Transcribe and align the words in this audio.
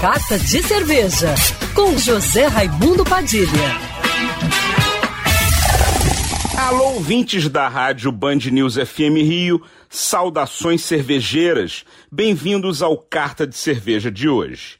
Carta 0.00 0.38
de 0.38 0.62
Cerveja, 0.62 1.34
com 1.74 1.98
José 1.98 2.46
Raimundo 2.46 3.04
Padilha. 3.04 3.50
Alô, 6.56 6.94
ouvintes 6.94 7.50
da 7.50 7.68
rádio 7.68 8.10
Band 8.10 8.38
News 8.50 8.76
FM 8.76 9.20
Rio, 9.22 9.62
saudações 9.90 10.80
cervejeiras, 10.80 11.84
bem-vindos 12.10 12.80
ao 12.80 12.96
Carta 12.96 13.46
de 13.46 13.54
Cerveja 13.54 14.10
de 14.10 14.26
hoje. 14.26 14.78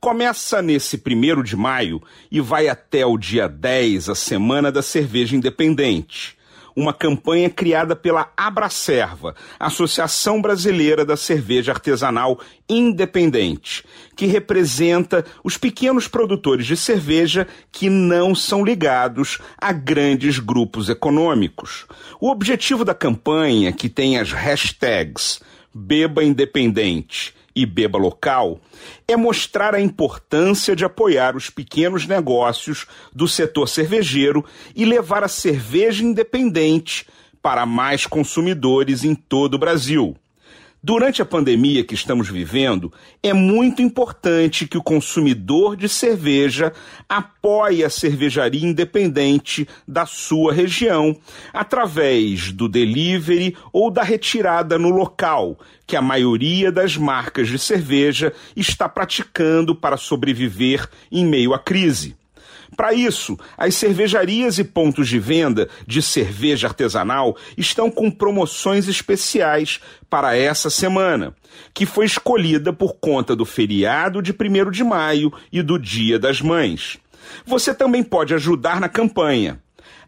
Começa 0.00 0.62
nesse 0.62 0.96
primeiro 0.96 1.42
de 1.44 1.54
maio 1.54 2.02
e 2.30 2.40
vai 2.40 2.66
até 2.66 3.04
o 3.04 3.18
dia 3.18 3.46
10, 3.50 4.08
a 4.08 4.14
Semana 4.14 4.72
da 4.72 4.80
Cerveja 4.80 5.36
Independente 5.36 6.34
uma 6.76 6.92
campanha 6.92 7.50
criada 7.50 7.94
pela 7.94 8.32
Abracerva, 8.36 9.34
Associação 9.58 10.40
Brasileira 10.40 11.04
da 11.04 11.16
Cerveja 11.16 11.72
Artesanal 11.72 12.40
Independente, 12.68 13.84
que 14.16 14.26
representa 14.26 15.24
os 15.44 15.58
pequenos 15.58 16.08
produtores 16.08 16.66
de 16.66 16.76
cerveja 16.76 17.46
que 17.70 17.90
não 17.90 18.34
são 18.34 18.64
ligados 18.64 19.38
a 19.58 19.72
grandes 19.72 20.38
grupos 20.38 20.88
econômicos. 20.88 21.86
O 22.20 22.30
objetivo 22.30 22.84
da 22.84 22.94
campanha, 22.94 23.72
que 23.72 23.88
tem 23.88 24.18
as 24.18 24.32
hashtags 24.32 25.40
Beba 25.74 26.22
Independente 26.22 27.34
e 27.54 27.66
Beba 27.66 27.98
Local 27.98 28.60
é 29.06 29.16
mostrar 29.16 29.74
a 29.74 29.80
importância 29.80 30.74
de 30.74 30.84
apoiar 30.84 31.36
os 31.36 31.50
pequenos 31.50 32.06
negócios 32.06 32.86
do 33.12 33.28
setor 33.28 33.68
cervejeiro 33.68 34.44
e 34.74 34.84
levar 34.84 35.22
a 35.22 35.28
cerveja 35.28 36.02
independente 36.02 37.06
para 37.42 37.66
mais 37.66 38.06
consumidores 38.06 39.04
em 39.04 39.14
todo 39.14 39.54
o 39.54 39.58
Brasil. 39.58 40.16
Durante 40.84 41.22
a 41.22 41.24
pandemia 41.24 41.84
que 41.84 41.94
estamos 41.94 42.28
vivendo, 42.28 42.92
é 43.22 43.32
muito 43.32 43.80
importante 43.80 44.66
que 44.66 44.76
o 44.76 44.82
consumidor 44.82 45.76
de 45.76 45.88
cerveja 45.88 46.72
apoie 47.08 47.84
a 47.84 47.88
cervejaria 47.88 48.66
independente 48.66 49.68
da 49.86 50.06
sua 50.06 50.52
região, 50.52 51.16
através 51.52 52.50
do 52.50 52.68
delivery 52.68 53.56
ou 53.72 53.92
da 53.92 54.02
retirada 54.02 54.76
no 54.76 54.90
local, 54.90 55.56
que 55.86 55.94
a 55.94 56.02
maioria 56.02 56.72
das 56.72 56.96
marcas 56.96 57.46
de 57.46 57.60
cerveja 57.60 58.32
está 58.56 58.88
praticando 58.88 59.76
para 59.76 59.96
sobreviver 59.96 60.88
em 61.12 61.24
meio 61.24 61.54
à 61.54 61.60
crise. 61.60 62.16
Para 62.76 62.94
isso, 62.94 63.36
as 63.56 63.74
cervejarias 63.74 64.58
e 64.58 64.64
pontos 64.64 65.08
de 65.08 65.18
venda 65.18 65.68
de 65.86 66.00
cerveja 66.00 66.68
artesanal 66.68 67.36
estão 67.56 67.90
com 67.90 68.10
promoções 68.10 68.86
especiais 68.88 69.80
para 70.08 70.36
essa 70.36 70.70
semana, 70.70 71.34
que 71.74 71.84
foi 71.84 72.06
escolhida 72.06 72.72
por 72.72 72.94
conta 72.94 73.36
do 73.36 73.44
feriado 73.44 74.22
de 74.22 74.32
1 74.32 74.70
de 74.70 74.82
maio 74.82 75.30
e 75.52 75.60
do 75.62 75.78
Dia 75.78 76.18
das 76.18 76.40
Mães. 76.40 76.98
Você 77.44 77.74
também 77.74 78.02
pode 78.02 78.32
ajudar 78.34 78.80
na 78.80 78.88
campanha. 78.88 79.60